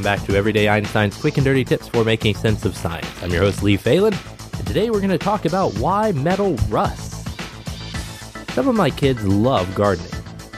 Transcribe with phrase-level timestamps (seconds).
[0.00, 3.06] Welcome back to Everyday Einstein's quick and dirty tips for making sense of science.
[3.22, 4.14] I'm your host, Lee Falin,
[4.56, 7.22] and today we're going to talk about why metal rusts.
[8.54, 10.10] Some of my kids love gardening.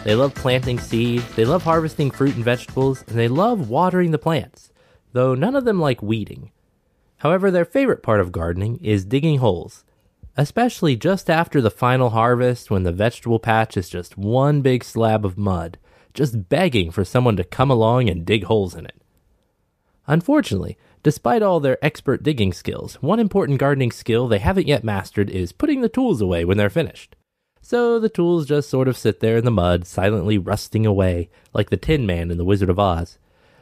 [0.04, 4.16] They love planting seeds, they love harvesting fruit and vegetables, and they love watering the
[4.16, 4.70] plants,
[5.12, 6.52] though none of them like weeding.
[7.16, 9.84] However, their favorite part of gardening is digging holes,
[10.36, 15.26] especially just after the final harvest when the vegetable patch is just one big slab
[15.26, 15.78] of mud,
[16.14, 19.01] just begging for someone to come along and dig holes in it.
[20.06, 25.30] Unfortunately, despite all their expert digging skills, one important gardening skill they haven't yet mastered
[25.30, 27.16] is putting the tools away when they're finished.
[27.60, 31.70] So the tools just sort of sit there in the mud, silently rusting away, like
[31.70, 33.18] the Tin Man in The Wizard of Oz.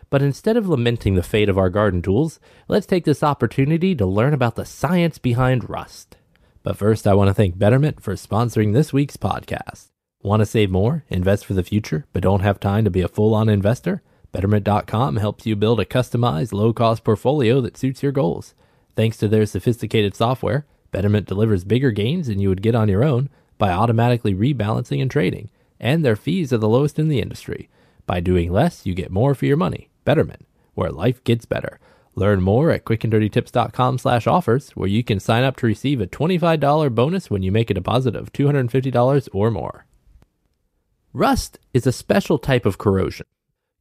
[0.09, 4.07] But instead of lamenting the fate of our garden tools, let's take this opportunity to
[4.07, 6.17] learn about the science behind rust.
[6.63, 9.89] But first, I want to thank Betterment for sponsoring this week's podcast.
[10.23, 13.09] Want to save more, invest for the future, but don't have time to be a
[13.09, 14.03] full on investor?
[14.33, 18.55] Betterment.com helps you build a customized, low cost portfolio that suits your goals.
[18.95, 23.05] Thanks to their sophisticated software, Betterment delivers bigger gains than you would get on your
[23.05, 27.69] own by automatically rebalancing and trading, and their fees are the lowest in the industry.
[28.07, 29.91] By doing less, you get more for your money.
[30.05, 31.79] Betterment, where life gets better.
[32.17, 36.95] Learn more at quickanddirtytips.com slash offers, where you can sign up to receive a $25
[36.95, 39.87] bonus when you make a deposit of $250 or more.
[41.13, 43.27] Rust is a special type of corrosion.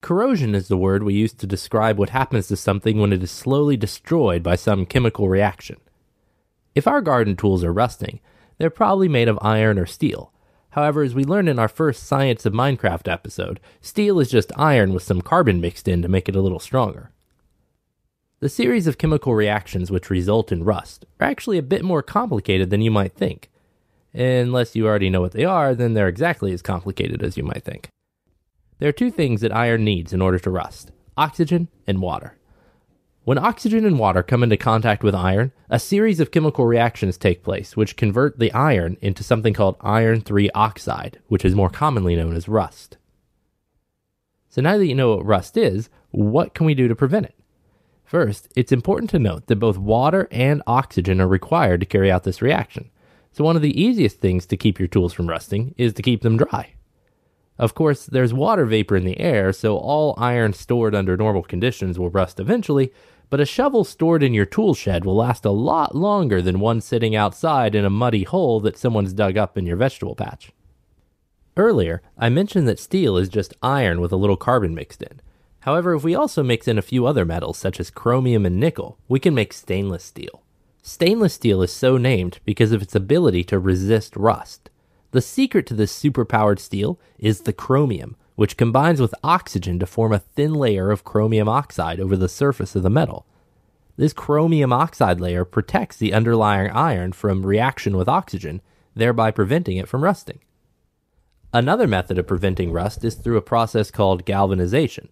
[0.02, 3.32] Corrosion is the word we use to describe what happens to something when it is
[3.32, 5.78] slowly destroyed by some chemical reaction.
[6.74, 8.22] If our garden tools are rusting,
[8.58, 10.32] they're probably made of iron or steel.
[10.72, 14.94] However, as we learned in our first Science of Minecraft episode, steel is just iron
[14.94, 17.12] with some carbon mixed in to make it a little stronger.
[18.40, 22.70] The series of chemical reactions which result in rust are actually a bit more complicated
[22.70, 23.50] than you might think.
[24.14, 27.64] Unless you already know what they are, then they're exactly as complicated as you might
[27.66, 27.90] think.
[28.80, 32.38] There are two things that iron needs in order to rust oxygen and water.
[33.26, 37.44] When oxygen and water come into contact with iron, a series of chemical reactions take
[37.44, 42.16] place which convert the iron into something called iron 3 oxide, which is more commonly
[42.16, 42.98] known as rust.
[44.48, 47.36] So now that you know what rust is, what can we do to prevent it?
[48.06, 52.24] First, it's important to note that both water and oxygen are required to carry out
[52.24, 52.90] this reaction.
[53.34, 56.22] So one of the easiest things to keep your tools from rusting is to keep
[56.22, 56.76] them dry.
[57.60, 62.00] Of course, there's water vapor in the air, so all iron stored under normal conditions
[62.00, 62.94] will rust eventually,
[63.30, 66.80] but a shovel stored in your tool shed will last a lot longer than one
[66.80, 70.54] sitting outside in a muddy hole that someone's dug up in your vegetable patch.
[71.58, 75.20] Earlier, I mentioned that steel is just iron with a little carbon mixed in.
[75.60, 78.98] However, if we also mix in a few other metals such as chromium and nickel,
[79.10, 80.44] we can make stainless steel.
[80.82, 84.70] Stainless steel is so named because of its ability to resist rust.
[85.12, 90.14] The secret to this superpowered steel is the chromium, which combines with oxygen to form
[90.14, 93.26] a thin layer of chromium oxide over the surface of the metal.
[93.98, 98.62] This chromium oxide layer protects the underlying iron from reaction with oxygen,
[98.96, 100.40] thereby preventing it from rusting.
[101.52, 105.10] Another method of preventing rust is through a process called galvanization.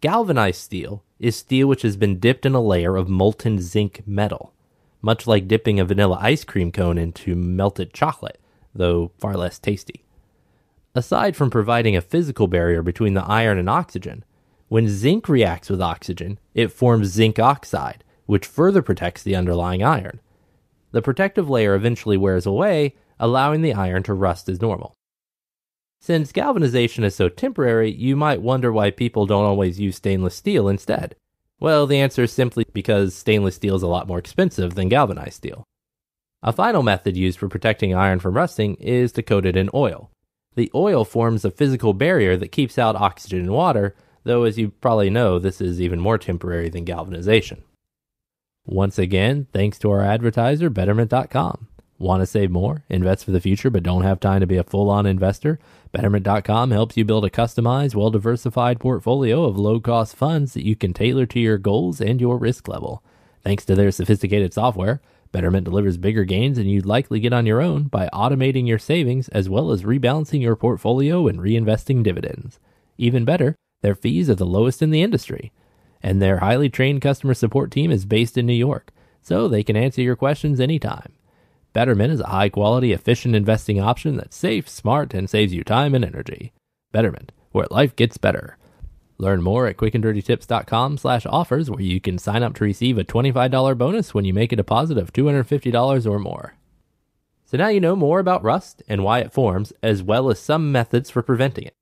[0.00, 4.54] Galvanized steel is steel which has been dipped in a layer of molten zinc metal,
[5.02, 8.40] much like dipping a vanilla ice cream cone into melted chocolate,
[8.74, 10.04] though far less tasty.
[10.94, 14.24] Aside from providing a physical barrier between the iron and oxygen,
[14.68, 20.20] when zinc reacts with oxygen, it forms zinc oxide, which further protects the underlying iron.
[20.92, 24.94] The protective layer eventually wears away, allowing the iron to rust as normal.
[26.00, 30.68] Since galvanization is so temporary, you might wonder why people don't always use stainless steel
[30.68, 31.16] instead.
[31.60, 35.34] Well, the answer is simply because stainless steel is a lot more expensive than galvanized
[35.34, 35.64] steel.
[36.46, 40.10] A final method used for protecting iron from rusting is to coat it in oil.
[40.56, 44.68] The oil forms a physical barrier that keeps out oxygen and water, though, as you
[44.68, 47.64] probably know, this is even more temporary than galvanization.
[48.66, 51.68] Once again, thanks to our advertiser, Betterment.com.
[51.98, 54.64] Want to save more, invest for the future, but don't have time to be a
[54.64, 55.58] full on investor?
[55.92, 60.76] Betterment.com helps you build a customized, well diversified portfolio of low cost funds that you
[60.76, 63.02] can tailor to your goals and your risk level.
[63.42, 65.00] Thanks to their sophisticated software,
[65.34, 69.28] Betterment delivers bigger gains than you'd likely get on your own by automating your savings
[69.30, 72.60] as well as rebalancing your portfolio and reinvesting dividends.
[72.98, 75.50] Even better, their fees are the lowest in the industry.
[76.00, 78.92] And their highly trained customer support team is based in New York,
[79.22, 81.14] so they can answer your questions anytime.
[81.72, 85.96] Betterment is a high quality, efficient investing option that's safe, smart, and saves you time
[85.96, 86.52] and energy.
[86.92, 88.56] Betterment, where life gets better.
[89.18, 93.78] Learn more at quickanddirtytips.com slash offers where you can sign up to receive a $25
[93.78, 96.54] bonus when you make a deposit of $250 or more.
[97.44, 100.72] So now you know more about rust and why it forms, as well as some
[100.72, 101.74] methods for preventing it.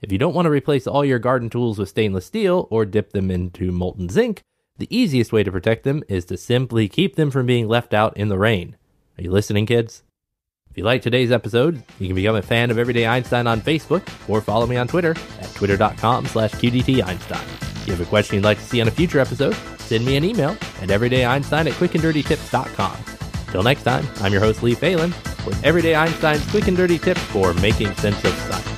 [0.00, 3.12] If you don't want to replace all your garden tools with stainless steel or dip
[3.12, 4.42] them into molten zinc,
[4.78, 8.16] the easiest way to protect them is to simply keep them from being left out
[8.16, 8.76] in the rain.
[9.18, 10.04] Are you listening, kids?
[10.70, 14.06] If you like today's episode, you can become a fan of Everyday Einstein on Facebook
[14.28, 17.42] or follow me on Twitter at twitter.com slash qdteinstein.
[17.78, 20.16] If you have a question you'd like to see on a future episode, send me
[20.16, 22.96] an email at everydayeinstein at quickanddirtytips.com.
[23.50, 25.10] Till next time, I'm your host Lee Falin
[25.46, 28.77] with Everyday Einstein's quick and dirty tips for making sense of science.